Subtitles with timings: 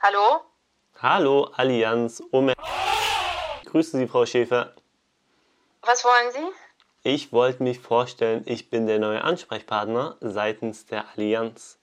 [0.00, 0.42] Hallo?
[1.02, 2.54] Hallo, Allianz Omer.
[3.66, 4.72] Grüße Sie, Frau Schäfer.
[5.82, 6.52] Was wollen Sie?
[7.02, 11.80] Ich wollte mich vorstellen, ich bin der neue Ansprechpartner seitens der Allianz.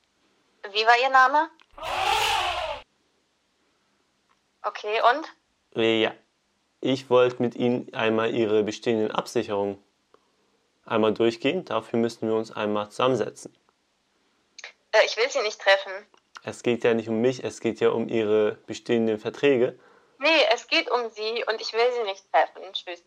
[0.72, 1.50] Wie war Ihr Name?
[4.62, 5.84] Okay, und?
[5.84, 6.14] Ja,
[6.80, 9.84] ich wollte mit Ihnen einmal Ihre bestehenden Absicherungen
[10.86, 11.66] einmal durchgehen.
[11.66, 13.54] Dafür müssten wir uns einmal zusammensetzen.
[14.94, 15.92] Äh, ich will Sie nicht treffen.
[16.48, 19.80] Es geht ja nicht um mich, es geht ja um Ihre bestehenden Verträge.
[20.20, 22.62] Nee, es geht um Sie und ich will Sie nicht treffen.
[22.72, 23.04] Tschüss.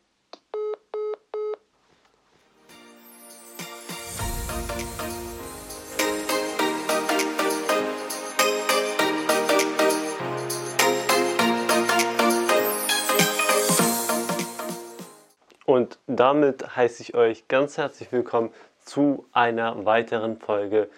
[15.64, 18.52] Und damit heiße ich euch ganz herzlich willkommen
[18.84, 20.90] zu einer weiteren Folge.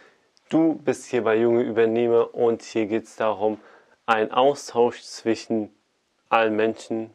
[0.51, 3.61] Du bist hier bei Junge Übernehmer und hier geht es darum,
[4.05, 5.73] einen Austausch zwischen
[6.29, 7.15] allen Menschen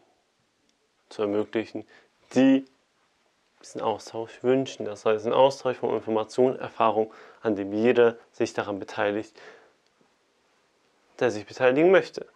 [1.09, 1.85] zu ermöglichen,
[2.33, 2.63] die
[3.61, 4.85] diesen Austausch wünschen.
[4.85, 9.37] Das heißt, ein Austausch von Informationen, Erfahrung, an dem jeder sich daran beteiligt,
[11.19, 12.27] der sich beteiligen möchte.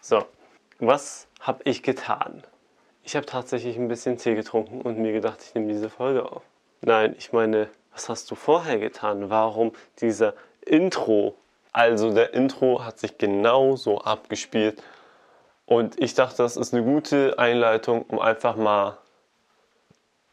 [0.00, 0.24] So,
[0.78, 2.42] was habe ich getan?
[3.02, 6.42] Ich habe tatsächlich ein bisschen Tee getrunken und mir gedacht, ich nehme diese Folge auf.
[6.80, 9.30] Nein, ich meine, was hast du vorher getan?
[9.30, 11.34] Warum dieser Intro?
[11.72, 14.82] Also der Intro hat sich genauso abgespielt
[15.66, 18.98] und ich dachte, das ist eine gute Einleitung, um einfach mal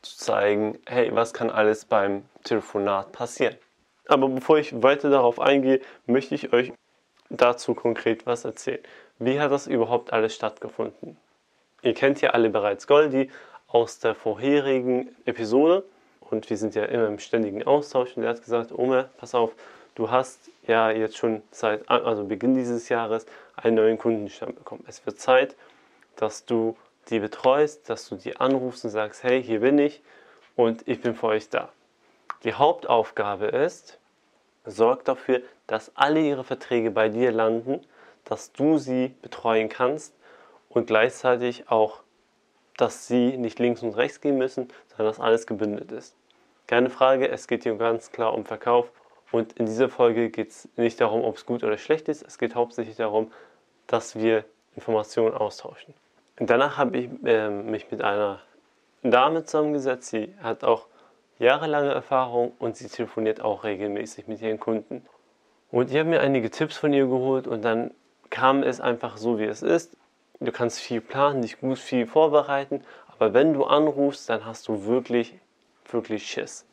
[0.01, 3.55] zu zeigen, hey, was kann alles beim Telefonat passieren.
[4.07, 6.73] Aber bevor ich weiter darauf eingehe, möchte ich euch
[7.29, 8.81] dazu konkret was erzählen.
[9.19, 11.17] Wie hat das überhaupt alles stattgefunden?
[11.81, 13.29] Ihr kennt ja alle bereits Goldi
[13.67, 15.83] aus der vorherigen Episode
[16.31, 19.51] und wir sind ja immer im ständigen Austausch und er hat gesagt, Omer, pass auf,
[19.95, 23.25] du hast ja jetzt schon seit also Beginn dieses Jahres
[23.55, 24.83] einen neuen Kundenstamm bekommen.
[24.87, 25.55] Es wird Zeit,
[26.15, 26.77] dass du
[27.09, 30.01] die betreust, dass du die anrufst und sagst, hey, hier bin ich
[30.55, 31.69] und ich bin für euch da.
[32.43, 33.97] Die Hauptaufgabe ist,
[34.65, 37.81] sorg dafür, dass alle ihre Verträge bei dir landen,
[38.23, 40.13] dass du sie betreuen kannst
[40.69, 42.01] und gleichzeitig auch,
[42.77, 46.15] dass sie nicht links und rechts gehen müssen, sondern dass alles gebündelt ist.
[46.69, 48.91] Keine Frage, es geht hier ganz klar um Verkauf
[49.31, 52.37] und in dieser Folge geht es nicht darum, ob es gut oder schlecht ist, es
[52.37, 53.31] geht hauptsächlich darum,
[53.87, 55.95] dass wir Informationen austauschen.
[56.39, 58.39] Und danach habe ich äh, mich mit einer
[59.01, 60.85] Dame zusammengesetzt, sie hat auch
[61.39, 65.03] jahrelange Erfahrung und sie telefoniert auch regelmäßig mit ihren Kunden.
[65.71, 67.89] Und ich habe mir einige Tipps von ihr geholt und dann
[68.29, 69.97] kam es einfach so, wie es ist.
[70.39, 74.85] Du kannst viel planen, dich gut viel vorbereiten, aber wenn du anrufst, dann hast du
[74.85, 75.33] wirklich,
[75.93, 76.65] wirklich Schiss.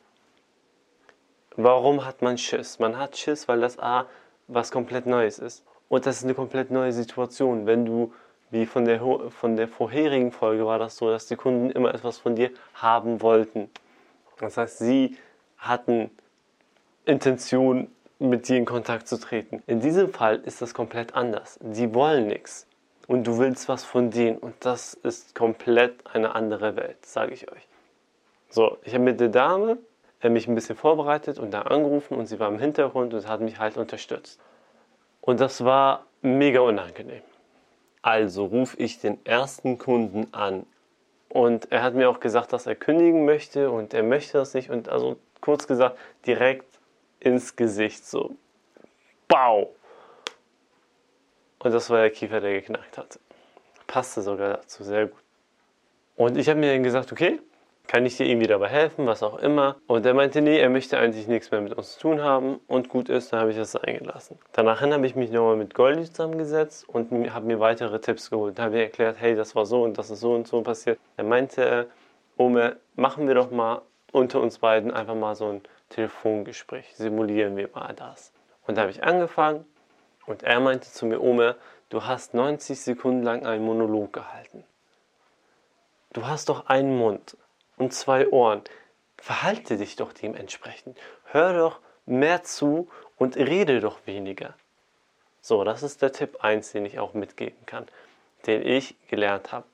[1.56, 2.78] Warum hat man Schiss?
[2.78, 4.06] Man hat Schiss, weil das A
[4.49, 5.65] was komplett Neues ist.
[5.88, 7.66] Und das ist eine komplett neue Situation.
[7.66, 8.12] Wenn du,
[8.50, 9.00] wie von der,
[9.31, 13.21] von der vorherigen Folge war das so, dass die Kunden immer etwas von dir haben
[13.22, 13.71] wollten.
[14.38, 15.16] Das heißt, sie
[15.59, 16.10] hatten
[17.04, 17.88] Intention,
[18.19, 19.62] mit dir in Kontakt zu treten.
[19.66, 21.59] In diesem Fall ist das komplett anders.
[21.71, 22.66] Sie wollen nichts
[23.06, 27.50] und du willst was von denen und das ist komplett eine andere Welt, sage ich
[27.50, 27.69] euch.
[28.49, 29.79] So, ich habe mit der Dame
[30.21, 33.41] äh, mich ein bisschen vorbereitet und da angerufen und sie war im Hintergrund und hat
[33.41, 34.41] mich halt unterstützt.
[35.21, 37.23] Und das war mega unangenehm.
[38.03, 40.65] Also rufe ich den ersten Kunden an
[41.29, 44.71] und er hat mir auch gesagt, dass er kündigen möchte und er möchte das nicht
[44.71, 46.78] und also kurz gesagt direkt
[47.21, 48.37] ins Gesicht so.
[49.28, 49.75] Bau!
[51.59, 53.19] Und das war der Kiefer, der geknackt hat.
[53.89, 55.23] Passte sogar dazu sehr gut.
[56.17, 57.41] Und ich habe mir dann gesagt, okay,
[57.86, 59.76] kann ich dir irgendwie dabei helfen, was auch immer.
[59.86, 62.88] Und er meinte, nee, er möchte eigentlich nichts mehr mit uns zu tun haben und
[62.88, 64.38] gut ist, dann habe ich das eingelassen.
[64.52, 68.58] Danach habe ich mich nochmal mit Goldi zusammengesetzt und habe mir weitere Tipps geholt.
[68.58, 70.98] Da habe ich erklärt, hey, das war so und das ist so und so passiert.
[71.16, 71.88] Er meinte,
[72.36, 76.94] Ome, machen wir doch mal unter uns beiden einfach mal so ein Telefongespräch.
[76.97, 78.32] Simulieren wir mal das.
[78.66, 79.65] Und da habe ich angefangen
[80.27, 81.56] und er meinte zu mir, Ome,
[81.89, 84.65] du hast 90 Sekunden lang einen Monolog gehalten.
[86.12, 87.36] Du hast doch einen Mund
[87.77, 88.63] und zwei Ohren.
[89.17, 90.99] Verhalte dich doch dementsprechend.
[91.25, 94.55] Hör doch mehr zu und rede doch weniger.
[95.41, 97.87] So, das ist der Tipp 1, den ich auch mitgeben kann,
[98.47, 99.67] den ich gelernt habe.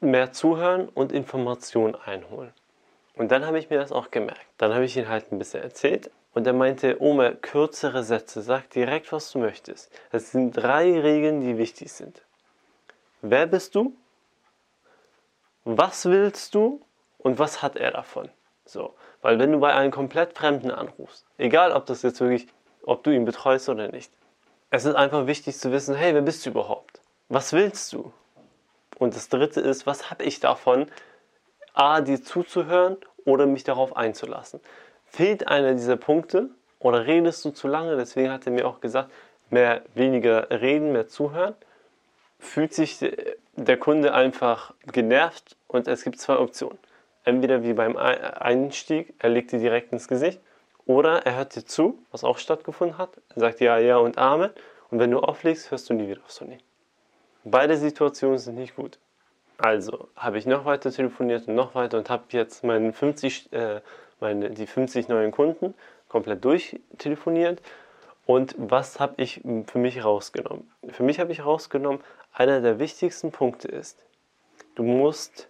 [0.00, 2.52] Mehr zuhören und Informationen einholen.
[3.14, 4.46] Und dann habe ich mir das auch gemerkt.
[4.58, 8.68] Dann habe ich ihn halt ein bisschen erzählt und er meinte, Oma, kürzere Sätze, sag
[8.70, 9.90] direkt, was du möchtest.
[10.12, 12.22] Es sind drei Regeln, die wichtig sind.
[13.22, 13.96] Wer bist du?
[15.66, 16.80] Was willst du
[17.18, 18.30] und was hat er davon?
[18.64, 22.46] So, weil wenn du bei einem komplett Fremden anrufst, egal ob das jetzt wirklich,
[22.82, 24.12] ob du ihn betreust oder nicht,
[24.70, 27.00] Es ist einfach wichtig zu wissen, hey, wer bist du überhaupt?
[27.28, 28.12] Was willst du?
[28.98, 30.90] Und das dritte ist, was habe ich davon,
[31.72, 34.60] A, dir zuzuhören oder mich darauf einzulassen?
[35.04, 37.96] Fehlt einer dieser Punkte oder redest du zu lange?
[37.96, 39.10] Deswegen hat er mir auch gesagt,
[39.50, 41.54] mehr, weniger reden, mehr zuhören.
[42.38, 42.98] Fühlt sich
[43.54, 46.78] der Kunde einfach genervt und es gibt zwei Optionen.
[47.24, 50.40] Entweder wie beim Einstieg, er legt dir direkt ins Gesicht
[50.86, 53.10] oder er hört dir zu, was auch stattgefunden hat.
[53.34, 54.50] Er sagt ja, ja und Amen.
[54.90, 56.58] Und wenn du auflegst, hörst du nie wieder auf Sony.
[57.42, 58.98] Beide Situationen sind nicht gut.
[59.58, 63.80] Also habe ich noch weiter telefoniert und noch weiter und habe jetzt meine 50, äh,
[64.20, 65.74] meine, die 50 neuen Kunden
[66.08, 67.62] komplett durchtelefoniert.
[68.26, 70.70] Und was habe ich für mich rausgenommen?
[70.90, 72.00] Für mich habe ich rausgenommen,
[72.32, 74.04] einer der wichtigsten Punkte ist,
[74.74, 75.48] du musst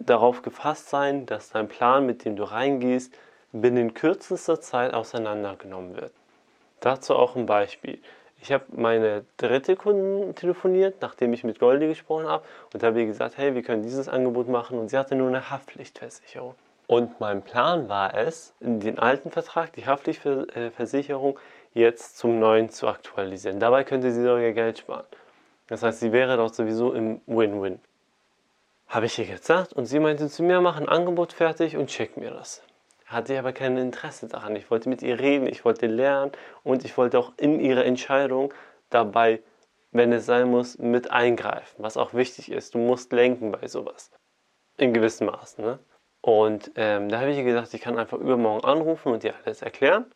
[0.00, 3.14] darauf gefasst sein, dass dein Plan, mit dem du reingehst,
[3.52, 6.12] binnen kürzester Zeit auseinandergenommen wird.
[6.80, 7.98] Dazu auch ein Beispiel.
[8.42, 12.44] Ich habe meine dritte Kunden telefoniert, nachdem ich mit Goldi gesprochen habe
[12.74, 15.50] und habe ihr gesagt, hey, wir können dieses Angebot machen und sie hatte nur eine
[15.50, 16.54] Haftpflichtversicherung.
[16.86, 21.38] Und mein Plan war es, den alten Vertrag, die Haftpflichtversicherung,
[21.74, 23.58] jetzt zum neuen zu aktualisieren.
[23.58, 25.06] Dabei könnte sie sogar Geld sparen.
[25.66, 27.80] Das heißt, sie wäre doch sowieso im Win-Win.
[28.88, 32.16] Habe ich ihr gesagt und sie meinte zu mir, mach ein Angebot fertig und check
[32.16, 32.62] mir das
[33.06, 34.56] hatte ich aber kein Interesse daran.
[34.56, 36.32] Ich wollte mit ihr reden, ich wollte lernen
[36.64, 38.52] und ich wollte auch in ihre Entscheidung
[38.90, 39.40] dabei,
[39.92, 42.74] wenn es sein muss, mit eingreifen, was auch wichtig ist.
[42.74, 44.10] Du musst lenken bei sowas.
[44.76, 45.64] In gewissem Maßen.
[45.64, 45.78] Ne?
[46.20, 50.06] Und ähm, da habe ich gesagt, ich kann einfach übermorgen anrufen und dir alles erklären.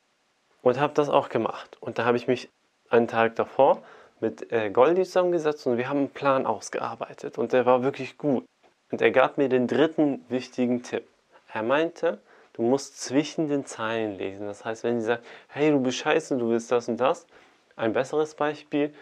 [0.62, 1.78] Und habe das auch gemacht.
[1.80, 2.50] Und da habe ich mich
[2.90, 3.82] einen Tag davor
[4.20, 7.38] mit äh, Goldi zusammengesetzt und wir haben einen Plan ausgearbeitet.
[7.38, 8.44] Und der war wirklich gut.
[8.90, 11.06] Und er gab mir den dritten wichtigen Tipp.
[11.52, 12.20] Er meinte,
[12.60, 14.46] Du musst zwischen den Zeilen lesen.
[14.46, 17.26] Das heißt, wenn sie sagt, hey, du bist scheiße, du willst das und das.
[17.74, 18.92] Ein besseres Beispiel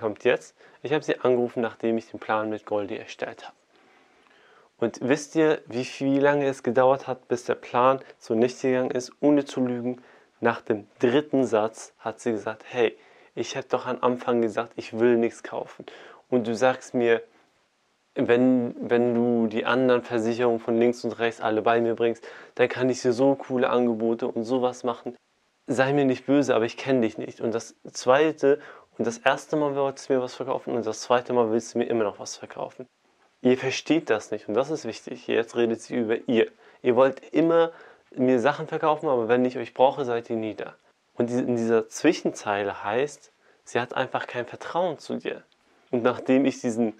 [0.00, 0.56] kommt jetzt.
[0.82, 3.54] Ich habe sie angerufen, nachdem ich den Plan mit Goldie erstellt habe.
[4.78, 8.90] Und wisst ihr, wie viel lange es gedauert hat, bis der Plan so nicht gegangen
[8.90, 10.00] ist, ohne zu lügen?
[10.40, 12.96] Nach dem dritten Satz hat sie gesagt, hey,
[13.34, 15.84] ich hätte doch am Anfang gesagt, ich will nichts kaufen.
[16.30, 17.22] Und du sagst mir,
[18.14, 22.68] wenn, wenn du die anderen Versicherungen von links und rechts alle bei mir bringst, dann
[22.68, 25.16] kann ich dir so coole Angebote und sowas machen.
[25.66, 27.40] Sei mir nicht böse, aber ich kenne dich nicht.
[27.40, 28.58] Und das zweite
[28.98, 31.78] und das erste Mal wolltest du mir was verkaufen und das zweite Mal willst du
[31.78, 32.86] mir immer noch was verkaufen.
[33.40, 35.26] Ihr versteht das nicht und das ist wichtig.
[35.26, 36.50] Jetzt redet sie über ihr.
[36.82, 37.72] Ihr wollt immer
[38.14, 40.74] mir Sachen verkaufen, aber wenn ich euch brauche, seid ihr nie da.
[41.14, 43.32] Und in dieser Zwischenzeile heißt,
[43.64, 45.42] sie hat einfach kein Vertrauen zu dir.
[45.90, 46.94] Und nachdem ich diesen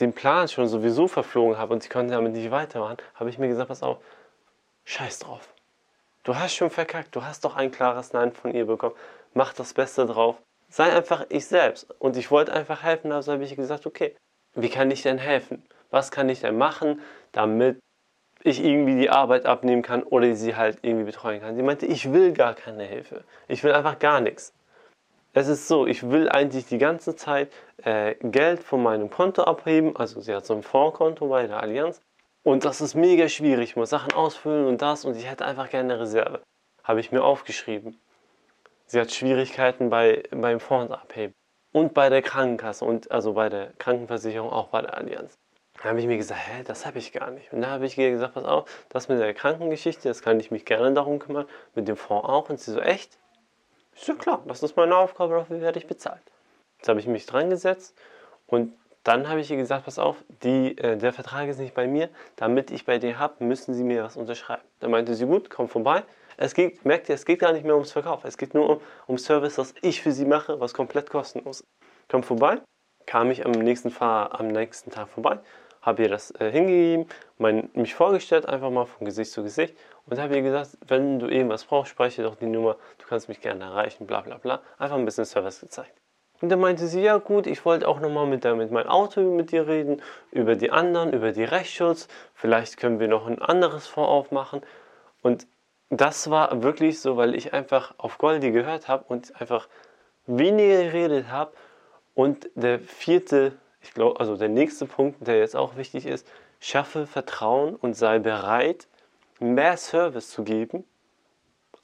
[0.00, 3.48] den Plan schon sowieso verflogen habe und sie konnte damit nicht weitermachen, habe ich mir
[3.48, 3.98] gesagt, pass auf,
[4.84, 5.48] scheiß drauf.
[6.22, 8.96] Du hast schon verkackt, du hast doch ein klares Nein von ihr bekommen.
[9.32, 10.36] Mach das Beste drauf.
[10.68, 11.88] Sei einfach ich selbst.
[12.00, 14.16] Und ich wollte einfach helfen, also habe ich gesagt, okay,
[14.54, 15.62] wie kann ich denn helfen?
[15.90, 17.00] Was kann ich denn machen,
[17.32, 17.78] damit
[18.42, 21.54] ich irgendwie die Arbeit abnehmen kann oder sie halt irgendwie betreuen kann?
[21.54, 23.22] Sie meinte, ich will gar keine Hilfe.
[23.46, 24.52] Ich will einfach gar nichts.
[25.38, 27.52] Es ist so, ich will eigentlich die ganze Zeit
[27.84, 29.94] äh, Geld von meinem Konto abheben.
[29.94, 32.00] Also sie hat so ein Fondskonto bei der Allianz.
[32.42, 33.68] Und das ist mega schwierig.
[33.68, 36.40] Ich muss Sachen ausfüllen und das und ich hätte einfach gerne eine Reserve.
[36.84, 38.00] Habe ich mir aufgeschrieben.
[38.86, 41.34] Sie hat Schwierigkeiten bei, beim Fonds abheben.
[41.70, 45.34] Und bei der Krankenkasse und also bei der Krankenversicherung auch bei der Allianz.
[45.82, 47.52] Da habe ich mir gesagt, hä, das habe ich gar nicht.
[47.52, 50.50] Und da habe ich ihr gesagt, pass auf, das mit der Krankengeschichte, das kann ich
[50.50, 51.44] mich gerne darum kümmern,
[51.74, 52.48] mit dem Fonds auch.
[52.48, 53.18] Und sie so, echt?
[53.96, 56.22] Ist ja klar, das ist meine Aufgabe, dafür werde ich bezahlt.
[56.78, 57.96] Jetzt habe ich mich dran gesetzt
[58.46, 58.72] und
[59.04, 62.10] dann habe ich ihr gesagt, pass auf, die, äh, der Vertrag ist nicht bei mir,
[62.34, 64.64] damit ich bei dir habe, müssen Sie mir was unterschreiben.
[64.80, 66.02] Dann meinte sie, gut, komm vorbei.
[66.36, 68.80] Es geht, merkt ihr, es geht gar nicht mehr ums Verkauf, es geht nur um,
[69.06, 71.68] um Service, das ich für Sie mache, was komplett kostenlos ist.
[72.08, 72.60] Komm vorbei,
[73.06, 75.38] kam ich am nächsten, Fahr am nächsten Tag vorbei,
[75.86, 77.06] habe ihr das äh, hingegeben,
[77.38, 79.74] mein, mich vorgestellt, einfach mal von Gesicht zu Gesicht
[80.06, 83.40] und habe ihr gesagt, wenn du irgendwas brauchst, spreche doch die Nummer, du kannst mich
[83.40, 84.60] gerne erreichen, bla bla bla.
[84.78, 85.92] Einfach ein bisschen Service gezeigt.
[86.40, 89.52] Und dann meinte sie, ja gut, ich wollte auch nochmal mit, mit meinem Auto mit
[89.52, 90.02] dir reden,
[90.32, 94.60] über die anderen, über die Rechtsschutz, vielleicht können wir noch ein anderes Fonds aufmachen.
[95.22, 95.46] Und
[95.88, 99.68] das war wirklich so, weil ich einfach auf Goldi gehört habe und einfach
[100.26, 101.52] weniger geredet habe.
[102.14, 103.52] Und der vierte,
[103.86, 106.26] ich glaube, also der nächste Punkt, der jetzt auch wichtig ist,
[106.60, 108.88] schaffe Vertrauen und sei bereit,
[109.38, 110.84] mehr Service zu geben,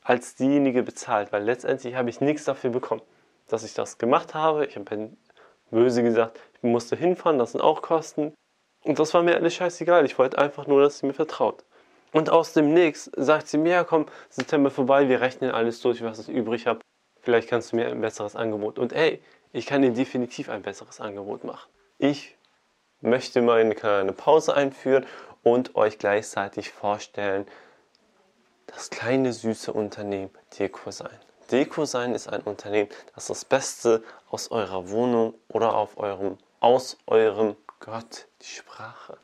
[0.03, 3.03] als diejenige bezahlt, weil letztendlich habe ich nichts dafür bekommen,
[3.47, 4.67] dass ich das gemacht habe.
[4.67, 5.11] Ich habe
[5.71, 8.35] böse gesagt, ich musste hinfahren, das sind auch Kosten.
[8.83, 10.05] Und das war mir alles scheißegal.
[10.05, 11.65] Ich wollte einfach nur, dass sie mir vertraut.
[12.11, 16.03] Und aus dem Nix sagt sie mir, ja komm, September vorbei, wir rechnen alles durch,
[16.03, 16.81] was ich übrig habe.
[17.21, 18.81] vielleicht kannst du mir ein besseres Angebot.
[18.81, 21.71] Und ey, ich kann dir definitiv ein besseres Angebot machen.
[22.03, 22.37] Ich
[23.01, 25.07] möchte mal eine kleine Pause einführen
[25.45, 27.47] und euch gleichzeitig vorstellen,
[28.67, 31.17] das kleine süße Unternehmen DecoSign.
[31.53, 37.55] DecoSign ist ein Unternehmen, das das Beste aus eurer Wohnung oder auf eurem, aus eurem,
[37.79, 39.17] Gott, die Sprache,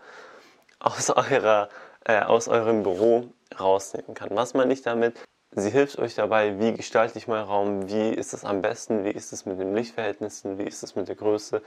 [0.78, 1.70] aus, eurer,
[2.04, 4.28] äh, aus eurem Büro rausnehmen kann.
[4.36, 5.18] Was meine ich damit?
[5.50, 9.10] Sie hilft euch dabei, wie gestalte ich meinen Raum, wie ist es am besten, wie
[9.10, 11.60] ist es mit den Lichtverhältnissen, wie ist es mit der Größe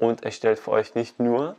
[0.00, 1.56] und erstellt für euch nicht nur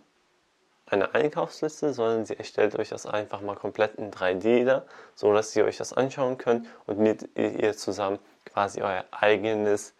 [0.87, 4.83] eine Einkaufsliste, sondern sie erstellt euch das einfach mal komplett in 3D da,
[5.15, 9.93] so dass ihr euch das anschauen könnt und mit ihr zusammen quasi euer eigenes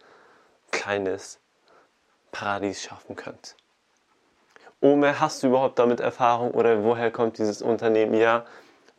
[0.71, 1.39] kleines
[2.31, 3.55] Paradies schaffen könnt.
[4.81, 8.15] Omer, hast du überhaupt damit Erfahrung oder woher kommt dieses Unternehmen?
[8.15, 8.45] Ja,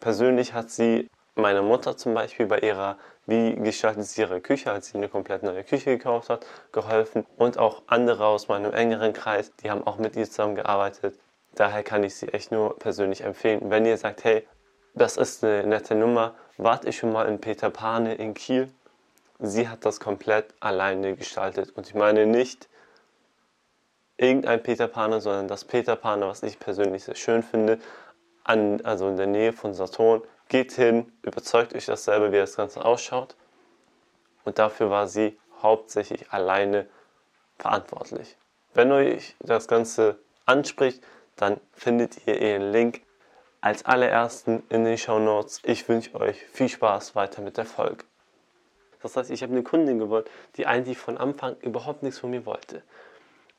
[0.00, 4.88] persönlich hat sie meine Mutter zum Beispiel bei ihrer, wie gestaltet sie ihre Küche, als
[4.88, 7.26] sie eine komplett neue Küche gekauft hat, geholfen.
[7.36, 11.18] Und auch andere aus meinem engeren Kreis, die haben auch mit ihr zusammengearbeitet.
[11.54, 13.70] Daher kann ich sie echt nur persönlich empfehlen.
[13.70, 14.46] Wenn ihr sagt, hey,
[14.94, 18.70] das ist eine nette Nummer, wart ich schon mal in Peter Pane in Kiel.
[19.38, 21.70] Sie hat das komplett alleine gestaltet.
[21.70, 22.68] Und ich meine nicht
[24.16, 27.78] irgendein Peter Pane, sondern das Peter Pane, was ich persönlich sehr schön finde,
[28.44, 30.22] an, also in der Nähe von Saturn.
[30.52, 33.37] Geht hin, überzeugt euch dasselbe, wie das Ganze ausschaut.
[34.44, 36.90] Und dafür war sie hauptsächlich alleine
[37.59, 38.37] verantwortlich.
[38.75, 41.02] Wenn euch das Ganze anspricht,
[41.37, 43.00] dann findet ihr ihren Link
[43.62, 45.59] als allerersten in den Show Notes.
[45.62, 48.04] Ich wünsche euch viel Spaß weiter mit der Folge.
[49.00, 52.44] Das heißt, ich habe eine Kundin gewollt, die eigentlich von Anfang überhaupt nichts von mir
[52.44, 52.82] wollte.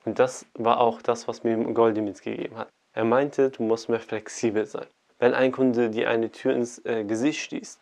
[0.05, 2.69] Und das war auch das, was mir Goldi mitgegeben hat.
[2.93, 4.85] Er meinte, du musst mehr flexibel sein.
[5.23, 7.79] Wenn ein Kunde dir eine Tür ins äh, Gesicht schließt,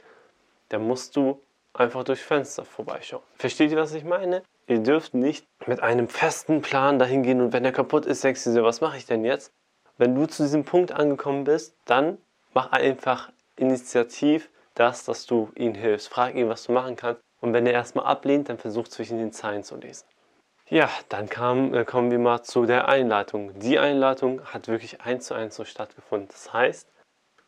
[0.70, 1.42] dann musst du
[1.74, 3.24] einfach durch Fenster vorbeischauen.
[3.34, 4.44] Versteht ihr, was ich meine?
[4.68, 8.44] Ihr dürft nicht mit einem festen Plan dahin gehen und wenn der kaputt ist, denkst
[8.44, 9.52] du dir, was mache ich denn jetzt?
[9.98, 12.20] Wenn du zu diesem Punkt angekommen bist, dann
[12.54, 16.10] mach einfach initiativ das, dass du ihm hilfst.
[16.10, 17.24] Frag ihn, was du machen kannst.
[17.40, 20.06] Und wenn er erstmal ablehnt, dann versuch zwischen den Zeilen zu lesen.
[20.70, 23.58] Ja, dann kam, äh, kommen wir mal zu der Einleitung.
[23.58, 26.28] Die Einleitung hat wirklich eins zu eins so stattgefunden.
[26.28, 26.88] Das heißt,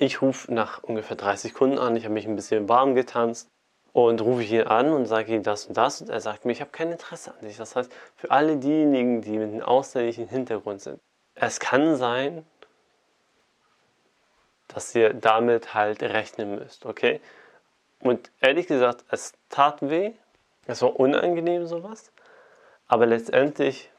[0.03, 3.49] ich rufe nach ungefähr 30 Kunden an, ich habe mich ein bisschen warm getanzt
[3.93, 6.61] und rufe ihn an und sage ihm das und das und er sagt mir, ich
[6.61, 7.57] habe kein Interesse an dich.
[7.57, 10.99] Das heißt, für alle diejenigen, die mit einem ausländischen Hintergrund sind,
[11.35, 12.45] es kann sein,
[14.67, 17.21] dass ihr damit halt rechnen müsst, okay?
[17.99, 20.11] Und ehrlich gesagt, es tat weh,
[20.65, 22.11] es war unangenehm sowas,
[22.87, 23.89] aber letztendlich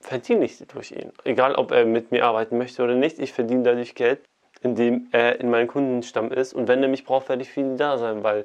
[0.00, 1.12] verdiene ich durch ihn.
[1.24, 4.20] Egal, ob er mit mir arbeiten möchte oder nicht, ich verdiene dadurch Geld,
[4.62, 7.76] indem er in meinem Kundenstamm ist und wenn er mich braucht, werde ich für ihn
[7.76, 8.44] da sein, weil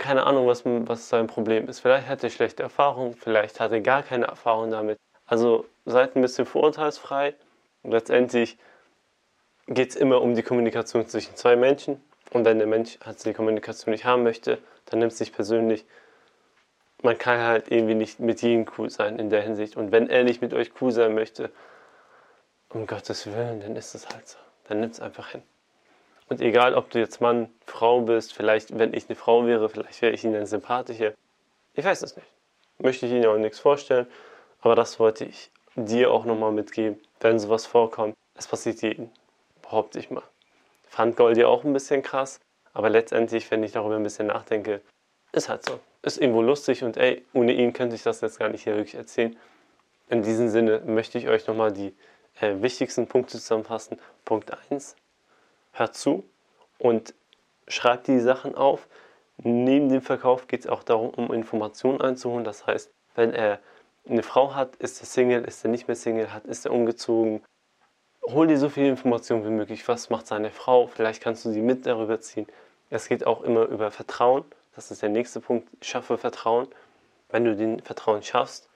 [0.00, 1.80] keine Ahnung, was, was sein Problem ist.
[1.80, 4.98] Vielleicht hat er schlechte Erfahrungen, vielleicht hat er gar keine Erfahrung damit.
[5.26, 7.34] Also seid ein bisschen vorurteilsfrei.
[7.82, 8.56] Und letztendlich
[9.66, 12.02] geht es immer um die Kommunikation zwischen zwei Menschen.
[12.32, 15.84] Und wenn der Mensch halt die Kommunikation nicht haben möchte, dann nimmt es sich persönlich.
[17.02, 19.76] Man kann halt irgendwie nicht mit jedem cool sein in der Hinsicht.
[19.76, 21.50] Und wenn er nicht mit euch cool sein möchte,
[22.70, 24.38] um Gottes Willen, dann ist es halt so.
[24.64, 25.42] Dann nimmt es einfach hin.
[26.28, 30.00] Und egal, ob du jetzt Mann, Frau bist, vielleicht, wenn ich eine Frau wäre, vielleicht
[30.00, 31.12] wäre ich ihnen sympathischer.
[31.74, 32.28] Ich weiß es nicht.
[32.78, 34.06] Möchte ich ihnen auch nichts vorstellen.
[34.60, 38.14] Aber das wollte ich dir auch nochmal mitgeben, wenn sowas vorkommt.
[38.36, 39.10] Es passiert jedem,
[39.62, 40.22] behaupte ich mal.
[40.88, 42.40] Fand Goldie auch ein bisschen krass,
[42.72, 44.80] aber letztendlich, wenn ich darüber ein bisschen nachdenke,
[45.32, 45.80] ist halt so.
[46.02, 48.94] Ist irgendwo lustig und ey, ohne ihn könnte ich das jetzt gar nicht hier wirklich
[48.94, 49.36] erzählen.
[50.08, 51.94] In diesem Sinne möchte ich euch nochmal die
[52.40, 53.98] äh, wichtigsten Punkte zusammenfassen.
[54.24, 54.96] Punkt 1,
[55.72, 56.24] hört zu
[56.78, 57.14] und
[57.68, 58.88] schreibt die Sachen auf.
[59.42, 62.44] Neben dem Verkauf geht es auch darum, um Informationen einzuholen.
[62.44, 63.60] Das heißt, wenn er
[64.08, 67.42] eine Frau hat, ist er Single, ist er nicht mehr Single, hat, ist er umgezogen.
[68.22, 69.86] Hol dir so viele Informationen wie möglich.
[69.88, 70.86] Was macht seine Frau?
[70.86, 72.46] Vielleicht kannst du sie mit darüber ziehen.
[72.90, 74.44] Es geht auch immer über Vertrauen.
[74.74, 75.68] Das ist der nächste Punkt.
[75.84, 76.68] Schaffe Vertrauen.
[77.30, 78.68] Wenn du den Vertrauen schaffst,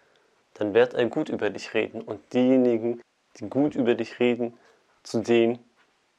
[0.54, 2.00] dann wird er gut über dich reden.
[2.00, 3.02] Und diejenigen,
[3.38, 4.58] die gut über dich reden,
[5.02, 5.58] zu denen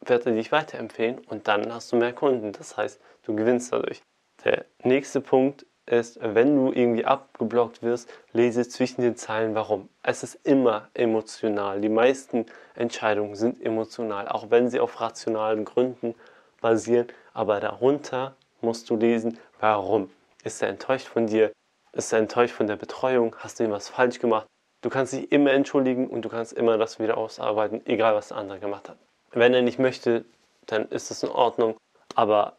[0.02, 2.52] wird er dich weiterempfehlen und dann hast du mehr Kunden.
[2.52, 4.02] Das heißt, du gewinnst dadurch.
[4.44, 9.90] Der nächste Punkt ist, wenn du irgendwie abgeblockt wirst, lese zwischen den Zeilen warum.
[10.04, 11.80] Es ist immer emotional.
[11.82, 12.46] Die meisten
[12.76, 16.16] Entscheidungen sind emotional, auch wenn sie auf rationalen Gründen
[16.62, 17.08] basieren.
[17.34, 20.10] Aber darunter musst du lesen, warum.
[20.44, 21.52] Ist er enttäuscht von dir?
[21.94, 23.36] Ist er enttäuscht von der Betreuung?
[23.40, 24.48] Hast du ihm was falsch gemacht?
[24.86, 28.38] Du kannst dich immer entschuldigen und du kannst immer das wieder ausarbeiten, egal was der
[28.38, 29.00] andere gemacht hat.
[29.32, 30.26] Wenn er nicht möchte,
[30.68, 31.76] dann ist es in Ordnung.
[32.14, 32.58] Aber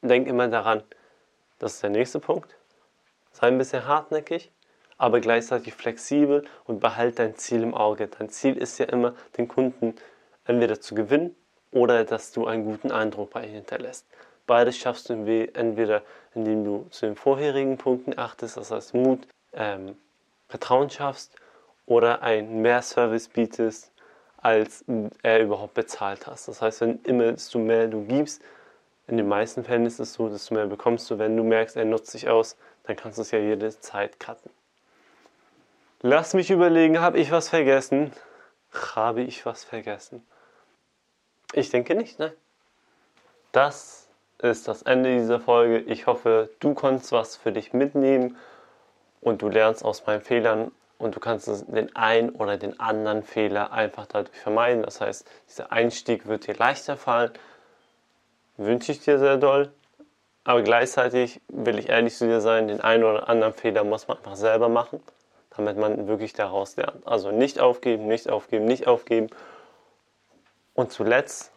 [0.00, 0.82] denk immer daran,
[1.58, 2.56] Das ist der nächste Punkt.
[3.32, 4.50] Sei ein bisschen hartnäckig,
[4.96, 8.08] aber gleichzeitig flexibel und behalte dein Ziel im Auge.
[8.08, 9.96] Dein Ziel ist ja immer, den Kunden
[10.46, 11.36] entweder zu gewinnen
[11.72, 14.06] oder dass du einen guten Eindruck bei ihm hinterlässt.
[14.46, 19.98] Beides schaffst du entweder, indem du zu den vorherigen Punkten achtest, das heißt Mut, ähm,
[20.48, 21.36] Vertrauen schaffst
[21.90, 23.90] oder einen Mehrservice bietest,
[24.36, 24.84] als
[25.24, 26.46] er überhaupt bezahlt hast.
[26.46, 28.40] Das heißt, wenn immer desto mehr du gibst,
[29.08, 31.18] in den meisten Fällen ist es so, desto mehr bekommst du.
[31.18, 34.52] Wenn du merkst, er nutzt sich aus, dann kannst du es ja jede Zeit cutten.
[36.00, 38.12] Lass mich überlegen, habe ich was vergessen?
[38.94, 40.24] Habe ich was vergessen?
[41.54, 42.32] Ich denke nicht, ne?
[43.50, 45.80] Das ist das Ende dieser Folge.
[45.80, 48.36] Ich hoffe, du konntest was für dich mitnehmen
[49.20, 53.72] und du lernst aus meinen Fehlern und du kannst den einen oder den anderen Fehler
[53.72, 54.82] einfach dadurch vermeiden.
[54.82, 57.32] Das heißt, dieser Einstieg wird dir leichter fallen.
[58.58, 59.72] Wünsche ich dir sehr doll.
[60.44, 64.18] Aber gleichzeitig will ich ehrlich zu dir sein, den einen oder anderen Fehler muss man
[64.18, 65.00] einfach selber machen,
[65.56, 67.06] damit man wirklich daraus lernt.
[67.06, 69.28] Also nicht aufgeben, nicht aufgeben, nicht aufgeben.
[70.74, 71.50] Und zuletzt,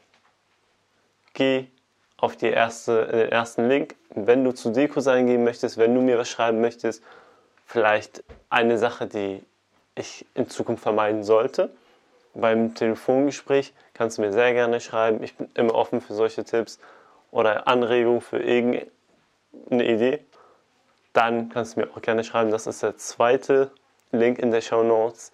[1.33, 1.67] geh
[2.15, 3.95] auf die erste, den ersten Link.
[4.15, 7.03] Wenn du zu Deko sein gehen möchtest, wenn du mir was schreiben möchtest,
[7.65, 9.43] vielleicht eine Sache, die
[9.95, 11.69] ich in Zukunft vermeiden sollte.
[12.33, 15.23] Beim Telefongespräch kannst du mir sehr gerne schreiben.
[15.23, 16.79] Ich bin immer offen für solche Tipps
[17.31, 18.89] oder Anregungen für irgendeine
[19.69, 20.19] Idee.
[21.13, 22.49] Dann kannst du mir auch gerne schreiben.
[22.49, 23.71] Das ist der zweite
[24.11, 25.31] Link in der Show Notes.